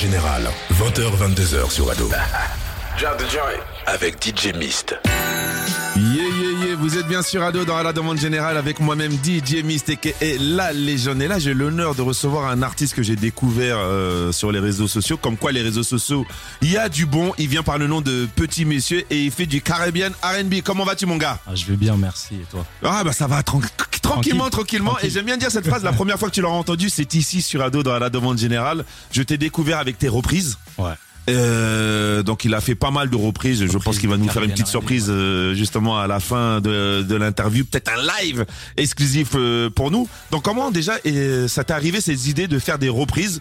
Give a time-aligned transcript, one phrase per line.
[0.00, 2.10] Générale, 20h-22h sur Ado.
[3.86, 4.96] Avec DJ Mist.
[6.80, 10.72] Vous êtes bien sûr Ado dans la demande générale avec moi-même DJ Mist et la
[10.72, 11.20] légende.
[11.20, 14.88] Et là, j'ai l'honneur de recevoir un artiste que j'ai découvert euh, sur les réseaux
[14.88, 15.18] sociaux.
[15.18, 16.26] Comme quoi, les réseaux sociaux,
[16.62, 17.34] il y a du bon.
[17.36, 20.62] Il vient par le nom de Petit Monsieur et il fait du Caribbean R&B.
[20.64, 21.38] Comment vas-tu, mon gars?
[21.46, 22.36] Ah, Je vais bien, merci.
[22.36, 22.64] Et toi?
[22.82, 23.60] Ah, bah ça va, tran-
[24.00, 24.96] tranquillement, tranquillement.
[25.02, 25.84] Et j'aime bien dire cette phrase.
[25.84, 28.84] La première fois que tu l'auras entendu, c'est ici sur Ado dans la demande générale.
[29.12, 30.56] Je t'ai découvert avec tes reprises.
[30.78, 30.92] Ouais.
[31.30, 33.58] Euh, donc il a fait pas mal de reprises.
[33.60, 36.60] Je Reprises pense qu'il va nous faire une petite surprise euh, justement à la fin
[36.60, 40.08] de, de l'interview, peut-être un live exclusif euh, pour nous.
[40.30, 43.40] Donc comment déjà euh, ça t'est arrivé ces idées de faire des reprises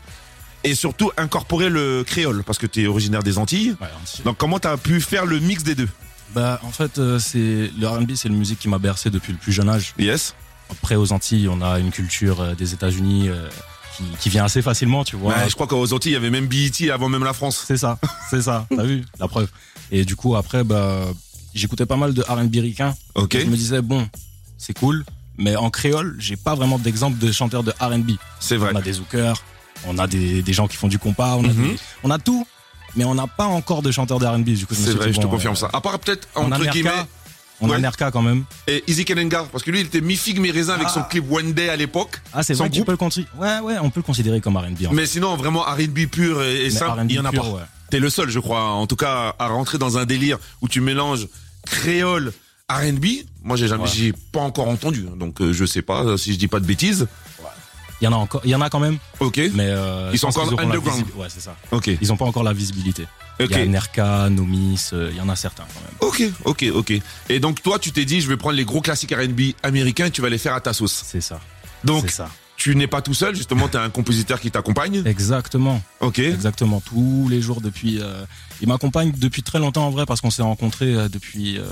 [0.63, 2.43] et surtout incorporer le créole?
[2.43, 3.75] Parce que tu es originaire des Antilles.
[3.81, 3.87] Ouais.
[4.25, 5.89] Donc comment t'as pu faire le mix des deux?
[6.33, 9.39] Bah, en fait, euh, c'est le R&B, c'est une musique qui m'a bercé depuis le
[9.39, 9.93] plus jeune âge.
[9.97, 10.35] Yes.
[10.69, 13.49] Après, aux Antilles, on a une culture euh, des États-Unis euh,
[13.99, 15.33] qui, qui vient assez facilement, tu vois.
[15.33, 17.63] Ouais, je crois qu'aux Antilles il y avait même BET avant même la France.
[17.67, 18.65] C'est ça, c'est ça.
[18.75, 19.49] T'as vu la preuve.
[19.91, 21.05] Et du coup, après, bah,
[21.53, 22.95] j'écoutais pas mal de R&B ricain.
[23.15, 23.37] Ok.
[23.37, 24.07] Je me disais bon,
[24.57, 25.03] c'est cool,
[25.37, 28.11] mais en créole, j'ai pas vraiment d'exemple de chanteurs de R&B.
[28.39, 28.71] C'est vrai.
[28.73, 29.41] On a des zookers,
[29.85, 31.69] on a des, des gens qui font du compas, on a, Mhm.
[31.71, 32.45] des- on a tout,
[32.95, 34.43] mais on n'a pas encore de chanteurs de R&B.
[34.51, 35.69] Du coup, C'est vrai, je te bon, confirme euh, ça.
[35.73, 36.89] À part peut-être entre guillemets
[37.61, 37.75] on Ouais.
[37.75, 38.43] a Nerka quand même.
[38.67, 40.93] et Easy Kenenga parce que lui il était mi figue mi raisin avec Ah.
[40.93, 42.21] son clip One Day à l'époque.
[42.33, 43.29] Ah, c'est vrai tu peux le considérer.
[43.37, 44.85] Ouais, ouais, on peut le considérer comme R&B.
[44.85, 44.95] en fait.
[44.95, 47.49] Mais sinon, vraiment R&B pur et, et R&B il y en a pur, pas.
[47.49, 47.61] ouais.
[47.91, 50.79] T'es le seul, je crois, en tout cas, à rentrer dans un délire où tu
[50.79, 51.27] mélanges
[51.65, 52.31] créole,
[52.69, 53.05] R&B.
[53.43, 53.89] Moi, j'ai jamais, Ouais.
[53.93, 56.59] j'ai pas encore entendu, hein, donc euh, je sais pas euh, si je dis pas
[56.59, 57.07] de bêtises.
[58.01, 60.19] Il y en a encore, il y en a quand même, Ok, mais euh, Ils
[60.19, 61.03] sont encore underground.
[61.17, 61.55] Ouais, c'est ça.
[61.71, 63.05] ok, Ils ont pas encore la visibilité.
[63.39, 65.97] Ok, Il y a Nerka, Nomis, euh, il y en a certains quand même.
[66.01, 66.93] ok, ok, ok.
[67.29, 70.11] Et donc toi, tu t'es dit, je vais prendre les gros classiques R&B américains, et
[70.11, 71.03] tu vas les faire à ta sauce.
[71.05, 71.39] C'est ça.
[71.83, 72.29] Donc, ça.
[72.57, 75.01] tu n'es pas tout seul, justement, t'as un compositeur qui t'accompagne.
[75.05, 75.81] Exactement.
[76.01, 76.81] Ok, Exactement.
[76.81, 77.99] Tous les jours depuis.
[78.01, 78.25] euh,
[78.61, 81.63] il m'accompagne depuis très longtemps en vrai parce qu'on s'est rencontrés euh, depuis euh,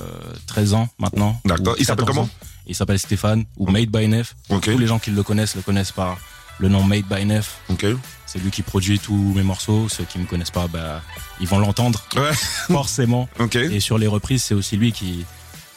[0.46, 1.42] 13 ans maintenant.
[1.44, 1.76] D'accord.
[1.78, 2.30] Il s'appelle 14 comment.
[2.68, 4.36] Il s'appelle Stéphane ou Made by Nef.
[4.50, 6.18] ok, Tous les gens qui le connaissent le connaissent par
[6.60, 7.60] le nom Made by Nef.
[7.70, 7.86] ok.
[8.28, 9.88] C'est lui qui produit tous mes morceaux.
[9.90, 11.02] Ceux qui me connaissent pas, bah,
[11.40, 12.34] ils vont l'entendre Ouais,
[12.68, 13.28] forcément.
[13.56, 15.26] Et sur les reprises, c'est aussi lui qui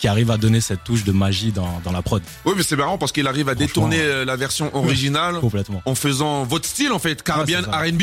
[0.00, 2.22] qui arrive à donner cette touche de magie dans, dans la prod.
[2.46, 5.82] Oui, mais c'est marrant parce qu'il arrive à détourner euh, la version originale Complètement.
[5.84, 8.02] en faisant votre style en fait, Caribbean Ouais, R&B.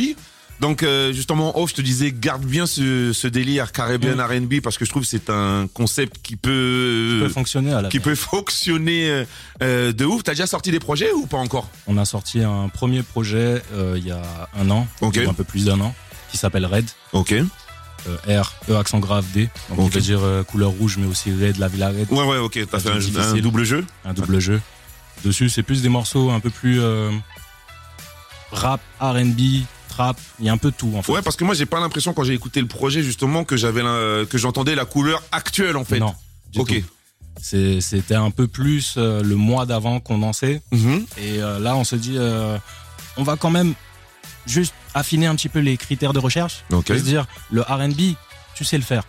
[0.59, 4.21] Donc euh, justement, off, je te disais, garde bien ce, ce délire Caribbean Mm.
[4.45, 7.81] R&B parce que je trouve que c'est un concept qui peut, Ça peut fonctionner à
[7.83, 9.25] la qui peut fonctionner euh,
[9.61, 10.23] euh, de ouf.
[10.23, 11.69] T'as déjà sorti des projets ou pas encore?
[11.85, 14.21] On a sorti un premier projet euh, il y a
[14.59, 15.93] un an, ou un peu plus d'un an,
[16.31, 16.85] qui s'appelle Red.
[17.13, 17.33] Ok.
[17.33, 19.49] euh, R, E accent grave D.
[19.69, 19.85] Donc Ok.
[19.85, 22.07] on veut dire euh, couleur rouge, mais aussi Red, la Villa Red.
[22.11, 22.57] Ouais, ouais, ok.
[22.71, 23.85] T'as fait un, double jeu.
[24.05, 24.59] Un double jeu.
[25.23, 27.11] Dessus, c'est plus des morceaux un peu plus euh,
[28.51, 29.39] rap, R&B,
[30.39, 31.11] Il y a un peu de tout en fait.
[31.11, 33.81] Ouais, parce que moi j'ai pas l'impression quand j'ai écouté le projet justement que j'avais
[33.81, 35.99] que j'entendais la couleur actuelle en fait.
[35.99, 36.13] Non.
[36.51, 36.83] du Ok.
[37.41, 40.61] C'était un peu plus euh, le mois d'avant qu'on dansait.
[40.71, 41.05] Mhm.
[41.17, 42.57] Et euh, là, on se dit, euh,
[43.15, 43.73] on va quand même
[44.45, 46.63] juste affiner un petit peu les critères de recherche.
[46.71, 46.87] Ok.
[46.87, 48.15] Se dire, le R&B,
[48.55, 49.03] tu sais le faire.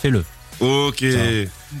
[0.00, 0.24] Fais-le.
[0.62, 1.04] Ok.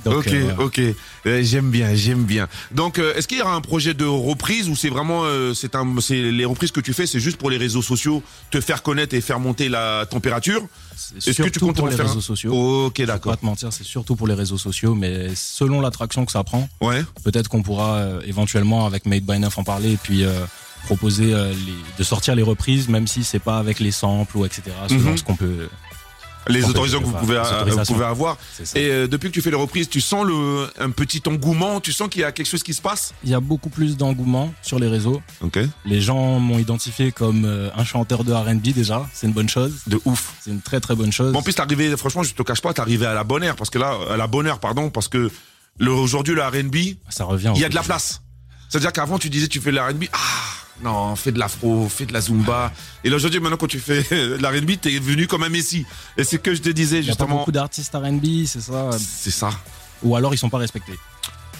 [0.04, 0.80] Donc, ok, euh, ok.
[1.26, 2.48] Euh, j'aime bien, j'aime bien.
[2.72, 5.22] Donc, euh, est-ce qu'il y aura un projet de reprise ou c'est vraiment,
[5.54, 8.60] c'est un, c'est les reprises que tu fais, c'est juste pour les réseaux sociaux, te
[8.60, 10.66] faire connaître et faire monter la température?
[10.96, 12.08] C'est Est-ce que tu comptes pour en les faire un?
[12.08, 12.86] réseaux sociaux.
[12.86, 13.32] Ok, d'accord.
[13.32, 16.68] pas te mentir, c'est surtout pour les réseaux sociaux, mais selon l'attraction que ça prend,
[16.80, 17.02] Ouais.
[17.22, 20.24] peut-être qu'on pourra éventuellement avec Made by Neuf en parler et puis
[20.86, 24.62] proposer les, de sortir les reprises, même si c'est pas avec les samples ou etc.
[24.88, 25.16] Selon Mhm.
[25.18, 25.68] ce qu'on peut.
[26.48, 28.36] Les autorisations que vous pouvez, vous pouvez avoir.
[28.74, 31.92] Et euh, depuis que tu fais les reprises, tu sens le, un petit engouement, tu
[31.92, 33.14] sens qu'il y a quelque chose qui se passe?
[33.24, 35.22] Il y a beaucoup plus d'engouement sur les réseaux.
[35.40, 35.58] Ok.
[35.84, 39.72] Les gens m'ont identifié comme euh, un chanteur de R&B déjà, c'est une bonne chose.
[39.86, 40.34] De ouf.
[40.40, 41.32] C'est une très très bonne chose.
[41.32, 43.70] Bon, en plus, arrivé, franchement, je te cache pas, arrivé à la bonne heure parce
[43.70, 45.30] que là, à la bonne heure, pardon, parce que
[45.78, 47.52] le, aujourd'hui, le R&B, ça revient.
[47.54, 48.22] il y a de la place.
[48.68, 50.16] C'est-à-dire qu'avant, tu disais, tu fais de l'R&B, ah,
[50.82, 52.72] non, fais de l'afro, fais de la zumba.
[53.04, 55.84] Et là, aujourd'hui, maintenant, quand tu fais de l'R&B, t'es venu comme un messie.
[56.16, 57.38] Et c'est ce que je te disais, Il y a pas justement.
[57.40, 58.90] beaucoup d'artistes R&B, c'est ça?
[58.98, 59.50] C'est ça.
[60.02, 60.98] Ou alors ils sont pas respectés.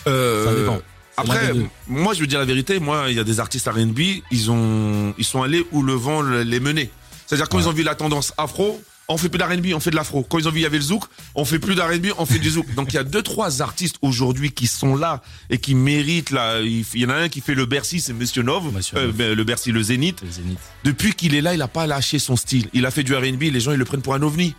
[0.06, 0.82] Euh, Ça dépend.
[1.16, 1.52] Après,
[1.86, 2.78] moi, je veux dire la vérité.
[2.80, 4.00] Moi, il y a des artistes R&B,
[4.30, 6.90] ils ont, ils sont allés où le vent le- les menait.
[7.26, 7.64] C'est-à-dire quand Ouais.
[7.64, 10.22] ils ont vu la tendance afro, on fait plus d'R&B, on fait de l'afro.
[10.22, 11.04] Quand ils ont vu il y avait le zouk,
[11.34, 12.72] on fait plus d'R&B, on fait du zouk.
[12.74, 15.20] Donc il y a deux trois artistes aujourd'hui qui sont là
[15.50, 16.60] et qui méritent là.
[16.60, 19.16] Il y en a un qui fait le Bercy, c'est Monsieur Nov, Monsieur Euh, Nov.
[19.16, 20.22] ben, le Bercy, le Zénith.
[20.22, 20.58] Le Zénith.
[20.84, 22.68] Depuis qu'il est là, il a pas lâché son style.
[22.72, 24.54] Il a fait du R&B, les gens ils le prennent pour un ovni.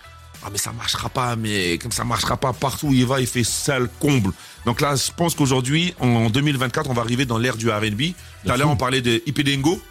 [0.45, 3.27] Ah mais ça marchera pas, mais comme ça marchera pas partout où il va, il
[3.27, 4.33] fait sale comble.
[4.65, 8.11] Donc là, je pense qu'aujourd'hui, en 2024, on va arriver dans l'ère du R&B.
[8.45, 9.81] Tout à l'heure, on parlait de Ipedengo.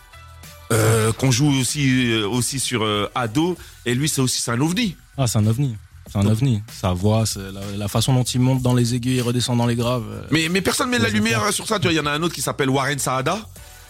[0.72, 3.56] Euh, qu'on joue aussi euh, aussi sur euh, Ado.
[3.86, 4.96] Et lui, c'est aussi un ovni.
[5.16, 5.76] Ah, c'est un ovni.
[6.10, 6.62] C'est un ovni.
[6.80, 9.76] Sa voix, la, la façon dont il monte dans les aigus et redescend dans les
[9.76, 10.04] graves.
[10.30, 11.78] Mais mais personne met Ouais, la lumière sur ça.
[11.78, 13.38] Tu vois, il y en a un autre qui s'appelle Warren Saada,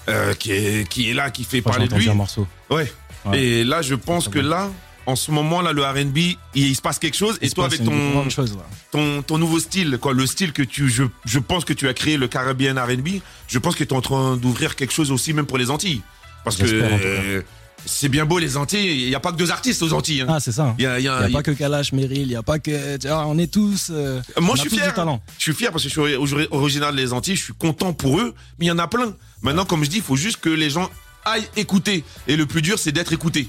[0.08, 2.08] euh, qui est qui est là, qui fait parler de lui.
[2.08, 2.46] un morceau.
[2.70, 2.92] Ouais.
[3.24, 3.40] Ouais.
[3.42, 4.48] Et là, je pense que bien.
[4.50, 4.70] là,
[5.06, 7.38] en ce moment là, le R&B, il, il se passe quelque chose.
[7.40, 8.56] Et Il toi, avec ton chose,
[8.90, 11.94] ton, ton nouveau style, quoi, le style que tu, je, je pense que tu as
[11.94, 15.32] créé, le Caribbean R&B, je pense que tu es en train d'ouvrir quelque chose aussi
[15.32, 16.02] même pour les Antilles.
[16.44, 17.44] Parce que
[17.84, 20.20] c'est bien beau les Antilles, il n'y a pas que deux artistes aux Antilles.
[20.20, 20.26] hein.
[20.28, 20.74] Ah, c'est ça.
[20.78, 22.42] Il a, il a- n'y a y a- pas que Kalash, Meryl, il n'y a
[22.42, 22.96] pas que.
[22.96, 23.88] tu vois, on est tous.
[23.90, 24.94] euh, Moi je suis fier.
[25.38, 28.20] Je suis fier parce que je suis ori- originaire des Antilles, je suis content pour
[28.20, 29.14] eux, mais il y en a plein.
[29.40, 30.88] Maintenant, comme je dis, il faut juste que les gens
[31.24, 32.04] aillent écouter.
[32.28, 33.48] Et le plus dur, c'est d'être écouté.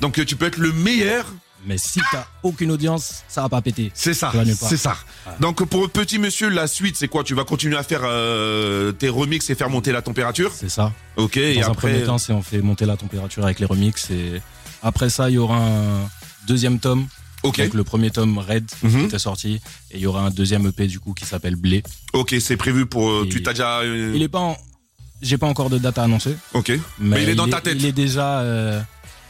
[0.00, 1.26] Donc tu peux être le meilleur,
[1.64, 3.90] Mais si t'as aucune audience, ça va pas péter.
[3.94, 4.96] C'est ça, c'est ça.
[5.40, 7.24] Donc pour petit monsieur, la suite, c'est quoi?
[7.24, 10.52] Tu vas continuer à faire euh, tes remixes et faire monter la température?
[10.54, 10.92] C'est ça.
[11.16, 11.92] Ok, et Dans un après...
[11.92, 14.40] premier temps, c'est on fait monter la température avec les remixes et
[14.82, 16.08] après ça, il y aura un
[16.46, 17.06] deuxième tome.
[17.42, 18.98] Ok, Donc le premier tome Red Mhm.
[19.00, 19.54] qui était sorti
[19.90, 21.82] et il y aura un deuxième EP du coup qui s'appelle Blé.
[22.12, 23.08] ok, c'est prévu pour...
[23.10, 23.78] euh, Et- tu t'as déjà...
[23.80, 24.56] euh, Il est pas en...
[25.20, 27.76] j'ai pas encore de date à annoncer, Ok, mais, mais il est dans ta tête.
[27.78, 28.80] Il est déjà euh,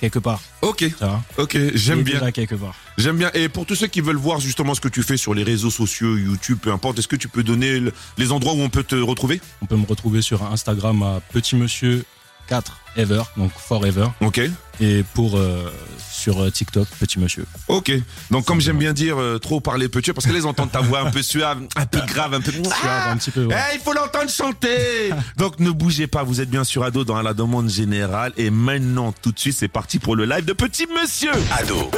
[0.00, 1.22] quelque part, Ok, vois.
[1.38, 2.14] ok, j'aime bien.
[2.18, 2.74] déjà quelque part.
[2.98, 3.30] J'aime bien.
[3.34, 5.70] Et pour tous ceux qui veulent voir justement ce que tu fais sur les réseaux
[5.70, 8.82] sociaux, YouTube, peu importe, est-ce que tu peux donner le- les endroits où on peut
[8.84, 9.40] te retrouver?
[9.62, 12.04] On peut me retrouver sur Instagram à petit monsieur
[12.46, 14.40] 4 ever, donc forever Ok,
[14.80, 15.70] et pour euh,
[16.10, 17.44] sur euh, TikTok petit monsieur.
[17.68, 17.92] ok.
[18.30, 21.00] Donc comme j'aime bien dire, euh, trop parler vois, parce que les entendent ta voix
[21.00, 22.52] un peu suave, un peu grave, un peu...
[22.84, 23.44] Ah, un petit peu.
[23.44, 23.54] ouais.
[23.72, 27.20] Eh, il faut l'entendre chanter Donc ne bougez pas, vous êtes bien sur Ado dans
[27.20, 28.32] la demande générale.
[28.36, 31.90] Et maintenant, tout de suite, c'est parti pour le live de Petit Monsieur Ado.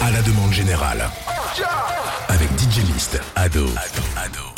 [0.00, 1.08] À la demande générale.
[2.28, 3.20] Avec DJ Mist.
[3.36, 3.66] Ado.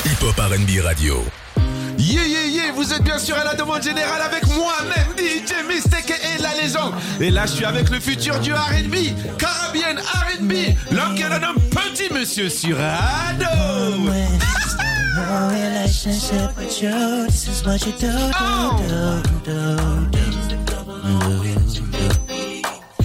[0.05, 1.25] Hip Hop RB Radio.
[1.98, 6.10] Yeah, yeah, yeah, vous êtes bien sûr à la demande générale avec moi-même, DJ Mistake
[6.10, 6.94] et la légende.
[7.20, 10.52] Et là, je suis avec le futur du R&B, Caribbean R&B,
[10.90, 13.46] l'homme qui a le nom Petit Monsieur sur Ado.
[18.48, 19.76] No do.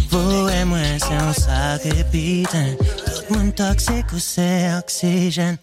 [0.09, 2.05] Vous et moi, c'est un sacré.
[2.49, 5.57] Tout le monde toxique ou c'est oxygène.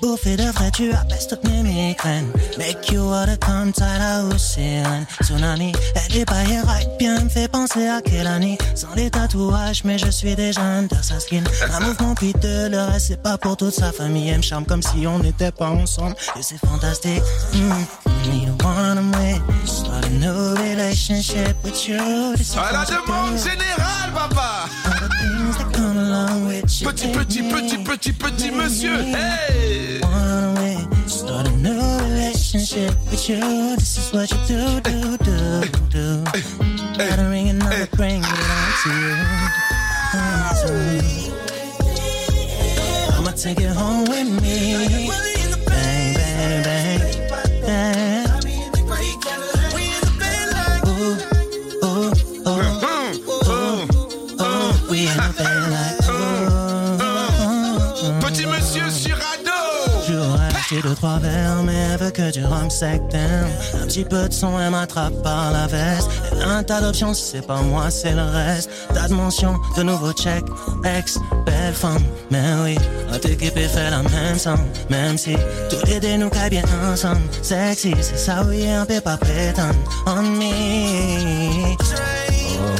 [0.00, 2.30] Bouffé de vrai, tu apaises toutes mes migraines.
[2.58, 5.06] Make you water come tight à océan.
[5.22, 8.56] Tsunami, elle est pas right, bien me fait penser à année.
[8.74, 11.42] Sans les tatouages, mais je suis déjà under sa skin.
[11.72, 14.28] Un mouvement piteux, le reste c'est pas pour toute sa famille.
[14.30, 16.16] Elle me charme comme si on n'était pas ensemble.
[16.38, 17.22] Et c'est fantastique.
[17.54, 17.70] Mm.
[18.32, 19.40] You don't wanna wait.
[19.64, 22.36] Start a new relationship with you.
[22.36, 24.68] This is À la what you demande générale, papa.
[26.84, 28.98] Petit, petit, petit, petit, petit monsieur.
[29.02, 30.00] Hey
[31.30, 33.76] start a new relationship with you.
[33.76, 36.24] This is what you do, do, do, do.
[36.98, 37.86] Gotta ring another,
[38.22, 39.14] it on to you.
[40.14, 40.72] On to
[41.06, 41.32] you.
[43.16, 45.29] I'ma take it home with me.
[62.32, 63.00] Du rhum sec.
[63.14, 66.08] Un petit peu de son, elle m'attrape par la veste.
[66.32, 68.70] Elle a un tas d'options, c'est pas moi, c'est le reste.
[68.94, 70.44] Tas de mentions, de nouveaux checks,
[70.84, 72.02] ex, belle femme.
[72.30, 72.78] Mais oui,
[73.10, 74.64] notre équipe est fait la même somme.
[74.90, 75.36] Même si
[75.70, 77.22] tous les deux nous caillent bien ensemble.
[77.42, 79.74] Sexy, c'est ça, oui, on peut pas prétendre.
[80.06, 81.76] On me.
[82.62, 82.76] Oh,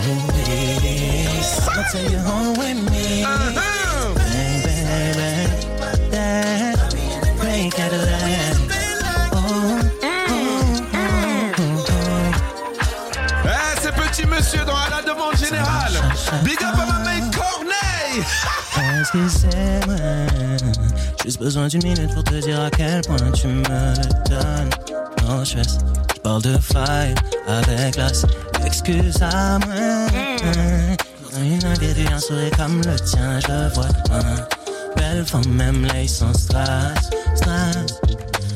[0.47, 1.69] yes.
[1.69, 3.25] I'ma take you home with me.
[3.25, 4.15] Uh-huh.
[4.15, 6.11] Bang, bang, bang.
[6.11, 6.77] That
[7.39, 8.30] break out of
[19.13, 20.27] Vrai?
[21.25, 24.71] Juste besoin d'une minute pour te dire à quel point tu me le donnes.
[25.27, 25.57] Non, je
[26.23, 27.15] parle de faille
[27.49, 28.09] avec la
[28.65, 30.07] excuse à moi.
[31.43, 33.89] Une individu, un sourire comme le tien, je vois.
[34.13, 34.47] Hein.
[34.97, 38.01] Belle femme, même les sans stress, stress.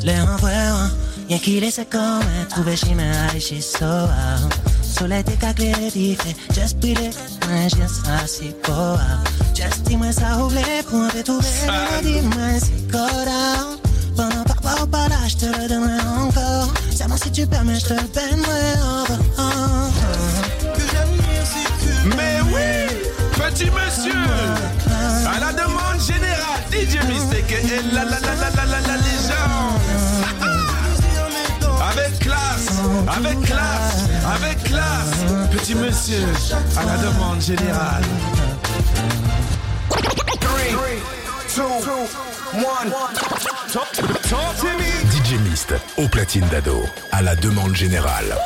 [0.05, 0.89] Les renvoie,
[1.29, 3.05] y'a qui les comme trouver chez moi,
[3.41, 4.53] she's so out.
[4.83, 6.37] Soleil t'es caclé, diffé,
[7.51, 8.97] un chien ça c'est beau.
[9.65, 11.49] Just dis-moi ça ouvre les points, t'es trouvé,
[12.03, 13.79] dis-moi c'est down.
[14.17, 16.73] Pendant par par par là, je te le donnerai encore.
[16.95, 19.19] Seulement si tu permets, je te le donnerai over.
[19.39, 19.89] Oh, oh.
[22.17, 22.97] Mais oui,
[23.33, 24.13] Petit Monsieur.
[25.27, 29.81] À la demande générale, DJ Mistake et la la la la la la la légende.
[31.91, 32.69] Avec classe,
[33.17, 34.05] avec classe,
[34.35, 35.51] avec classe.
[35.51, 36.27] petit monsieur,
[36.77, 38.03] à la demande générale.
[45.13, 46.83] DJ Mist, au platine d'ado,
[47.13, 48.37] à la demande générale.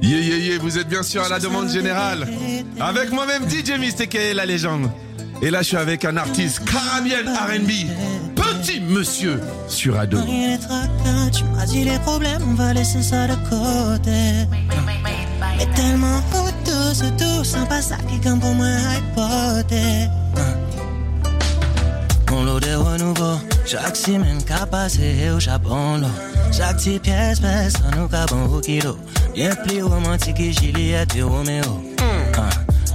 [0.00, 2.26] Yeah, yeah, yeah, vous êtes bien sûr à la demande générale.
[2.80, 4.90] Avec moi-même DJ Mist et la légende?
[5.42, 7.70] Et là, je suis avec un artiste carabien R&B.
[8.36, 10.18] Petit monsieur sur Ado.
[11.30, 14.46] Tu m'as dit les problèmes, on va laisser ça de côté.
[15.58, 16.22] Mais tellement
[16.86, 20.10] haut, douce, sympa, ça qui comme pour moi hypothèque.
[22.30, 26.02] Mon lot de renouveau, chaque semaine qu'a passé au Japon.
[26.52, 28.96] Chaque petite pièce pèse, nous cabons au kilo.
[29.34, 31.82] Bien plus romantique que Juliette et Roméo.
[32.36, 32.50] Ah.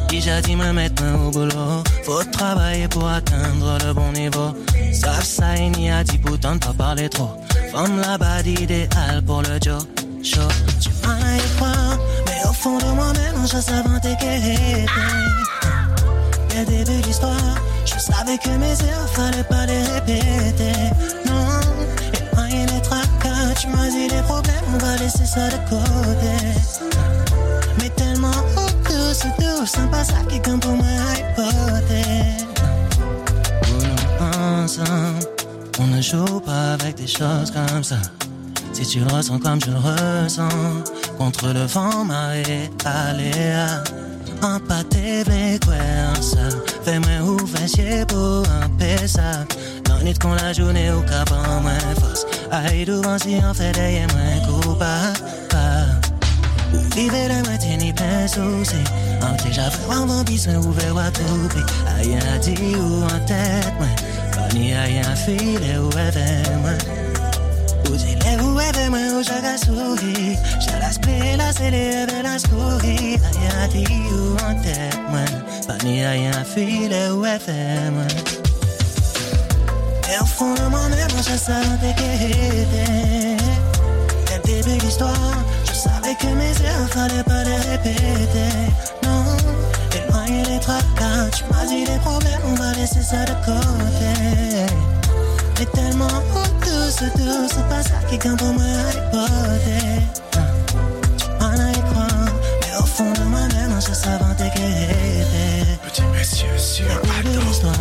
[0.10, 1.84] Déjà dit me mettre au boulot?
[2.04, 4.54] Faut travailler pour atteindre le bon niveau.
[4.92, 7.32] Ça, ça, il n'y a dit pourtant pas parler trop.
[7.72, 9.84] Femme là-bas d'idéal pour le Joe.
[10.22, 10.42] Show.
[10.82, 11.38] Tu m'as
[12.62, 14.86] fond de moi-même, je savais t'équiter.
[16.50, 20.74] Dès le début de l'histoire, je savais que mes erreurs, fallait pas les répéter.
[21.26, 21.60] Non,
[22.14, 26.34] éloigner les tracas, tu m'as dit les problèmes, on va laisser ça de côté.
[27.80, 30.86] Mais tellement haut, douce, douce, sympa, ça qui comme pour moi
[31.18, 32.46] hypothèque.
[33.70, 35.26] Nous ensemble,
[35.80, 37.98] on ne joue pas avec des choses comme ça.
[38.74, 40.50] Si tu le ressens comme je le ressens,
[41.24, 43.84] contre le vent, marée, aléa.
[44.42, 45.24] Un pâté,
[46.20, 46.46] ça.
[46.84, 49.46] Fais-moi ouvrir chier pour un pesa.
[49.88, 52.26] Non, ni qu'on la journée au cap en moins force.
[52.52, 55.20] Aïe, devant si on fait des moins coupable.
[56.96, 58.82] Vive la moitié ni plein souci.
[59.22, 61.50] En t'es j'avais vraiment besoin ouvert à tout.
[62.00, 63.88] Aïe, un dit ou en tête, moi.
[64.34, 67.21] Pas ni aïe, un filet ou avec moi.
[67.90, 70.38] Ou dis-le ou avec moi, ou j'ai souri.
[70.60, 73.18] J'ai la spé, la scellé, avec la souris.
[73.18, 75.20] Aïe, un dit ou en tête, moi.
[75.68, 78.04] Pas ni aïe, un filet ou avec moi.
[80.12, 82.02] Et au fond de moi-même, je savais que
[84.28, 88.54] Dès le début de l'histoire, je savais que mes erreurs, fallait pas les répéter.
[89.04, 89.24] Non,
[89.96, 94.74] éloigner les tracas, tu m'as dit les problèmes, on va laisser ça de côté.
[95.60, 96.08] Mais tellement
[96.92, 100.04] douce, douce, pas ça qui compte pour moi à l'hypothèque.
[101.18, 102.28] Tu m'en as y croire,
[102.62, 105.80] mais au fond de moi-même, je savais t'équiter.
[105.84, 106.86] Petit monsieur sur
[107.24, 107.74] l'histoire,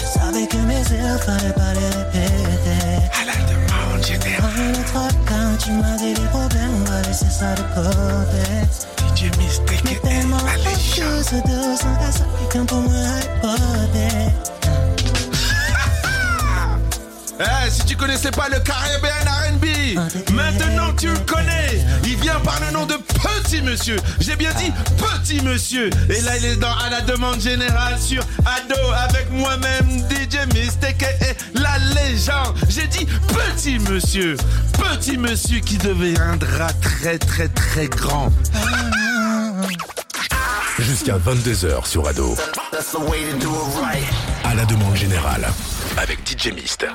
[0.00, 3.02] je savais que mes erreurs, fallait pas les répéter.
[3.20, 4.50] à la demande générale.
[4.54, 9.16] Éloigner les tracas, tu m'as dit les problèmes, on va laisser ça de côté.
[9.16, 11.08] DJ Mais et tellement la légende.
[11.18, 12.12] douce, douce, sans qu'à
[17.72, 21.84] si tu connaissais pas le Caribbean R&B, maintenant tu le connais.
[22.04, 23.96] Il vient par le nom de Petit Monsieur.
[24.20, 25.90] J'ai bien dit Petit Monsieur.
[26.10, 31.02] Et là, il est dans à la demande générale sur Ado avec moi-même DJ Mistake
[31.02, 32.54] et la légende.
[32.68, 34.36] J'ai dit Petit Monsieur.
[34.72, 38.30] Petit Monsieur qui deviendra très très très grand.
[40.78, 42.36] Jusqu'à 22h sur Ado.
[44.44, 45.46] À la demande générale.
[45.96, 46.86] Avec DJ Mist.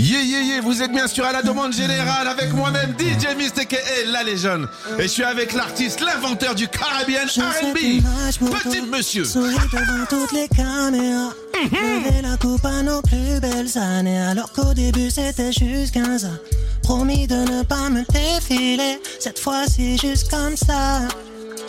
[0.00, 3.72] Yeah, yeah, yeah, vous êtes bien sûr à la demande générale avec moi-même DJ Mistake
[3.72, 4.68] et la légende.
[4.96, 8.00] Et je suis avec l'artiste, l'inventeur du Caribbean R&B.
[8.38, 9.24] Petit Monsieur.
[9.24, 11.32] Souris devant toutes les caméras.
[11.72, 14.20] Lever la coupe à nos plus belles années.
[14.20, 16.38] Alors qu'au début c'était juste 15 ans.
[16.84, 19.00] Promis de ne pas me défiler.
[19.18, 21.00] Cette fois-ci, juste comme ça.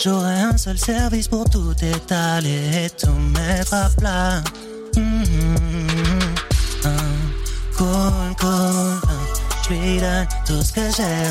[0.01, 4.43] J'aurai un seul service pour tout étaler et tout mettre à plat.
[4.95, 5.88] Mhm.
[5.88, 5.88] Ah,
[9.63, 11.29] Je lui donne tout ce que j'ai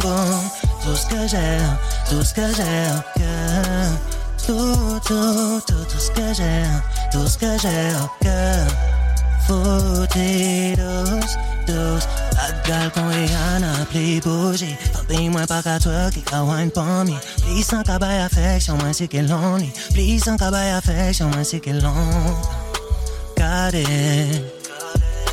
[0.00, 0.40] boum.
[0.82, 1.58] Tout ce que j'ai,
[2.08, 3.90] tout ce que j'ai cœur.
[4.46, 6.62] Tout, tout, tout, tout ce que j'ai,
[7.12, 8.66] tout ce que j'ai cœur.
[9.46, 12.06] Fouti douce, douce
[12.64, 17.66] girl kon Rihanna, pli bougie Papi mwen pa ka twerk, ka wine pon mi Please
[17.66, 21.60] san ka bay affection, mwen si ke lonely Please san ka bay affection, mwen si
[21.60, 22.63] ke long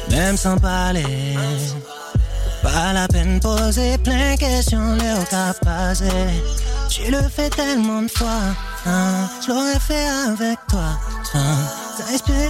[0.09, 1.05] Même sans parler.
[2.63, 4.97] Pas la peine poser plein de questions,
[5.29, 6.09] qu'a passé.
[6.89, 8.41] Tu le fais tellement de fois,
[8.85, 10.99] hein, je l'aurais fait avec toi
[11.33, 11.55] hein.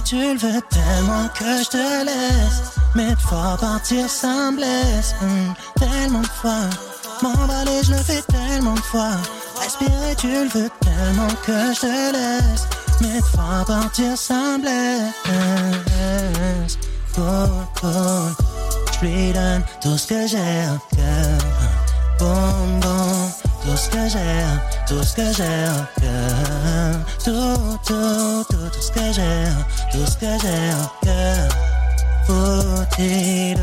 [0.04, 2.62] Tu le veux tellement que je te laisse.
[2.94, 6.68] Mais de fois partir me blesse hum, Tellement de fois.
[7.22, 9.12] M'emballer, je le fais tellement de fois.
[9.60, 12.66] Respirer, tu le veux tellement que je te laisse
[13.66, 15.12] partir me blesse
[17.14, 18.34] Cool, cool
[18.92, 21.38] Je lui donne tout ce que j'ai au cœur.
[22.18, 23.30] Bon, bon,
[23.64, 24.46] tout ce que j'ai,
[24.86, 26.94] tout ce que j'ai au cœur.
[27.22, 29.44] Tout, tout, tout, tout ce que j'ai,
[29.90, 31.48] tout ce que j'ai au cœur.
[32.26, 33.58] Faut-il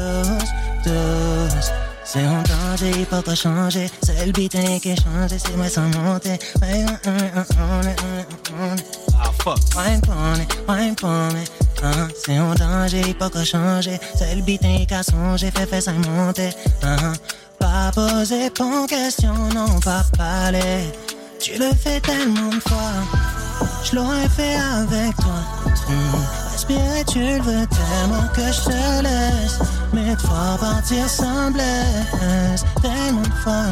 [0.83, 1.71] tous,
[2.03, 3.89] c'est en danger, il peut pas changer.
[4.03, 6.37] C'est le beat qui est changé, c'est moi sans monter.
[9.21, 9.57] Ah fuck.
[11.81, 13.99] Ah, c'est en danger, il pas changer.
[14.15, 16.49] C'est le qui a songé, fait fait ça monter.
[16.83, 17.13] Ah,
[17.59, 20.91] pas poser ton question, non, pas parler.
[21.39, 22.91] Tu le fais tellement de fois,
[23.83, 25.39] je l'aurais fait avec toi.
[25.87, 29.59] Hmm, Respirer, tu le veux tellement que je te laisse.
[29.93, 33.65] Mais fois partir sans blesse, tellement de fois.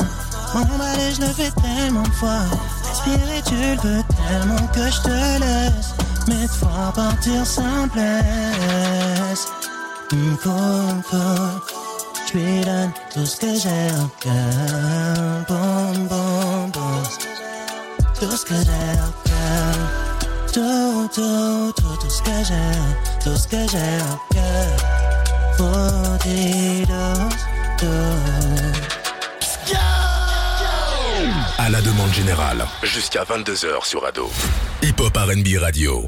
[0.54, 2.42] M'emballer, je le fais tellement de fois.
[2.90, 5.94] Respirer, tu le veux tellement que je te laisse.
[6.28, 7.46] Mais fois partir
[10.44, 11.78] cool, cool.
[12.28, 15.46] Je lui donne tout ce que j'ai au cœur.
[15.48, 17.04] Bon, bon, bon.
[18.20, 19.76] Tout ce que j'ai au cœur.
[20.54, 23.24] Tout, tout, tout, tout ce que j'ai.
[23.24, 24.78] Tout ce que j'ai au cœur.
[25.58, 26.88] Faut-il
[27.78, 28.97] tout?
[31.60, 34.30] À la demande générale, jusqu'à 22h sur Ado.
[34.84, 36.08] Hip Hop RB Radio.